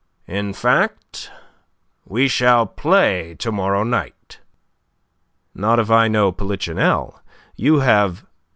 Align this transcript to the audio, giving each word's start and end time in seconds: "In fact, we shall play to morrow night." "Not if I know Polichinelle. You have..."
"In 0.25 0.51
fact, 0.53 1.29
we 2.05 2.27
shall 2.27 2.65
play 2.65 3.35
to 3.37 3.51
morrow 3.51 3.83
night." 3.83 4.39
"Not 5.53 5.77
if 5.77 5.91
I 5.91 6.07
know 6.07 6.31
Polichinelle. 6.31 7.21
You 7.55 7.81
have..." 7.81 8.25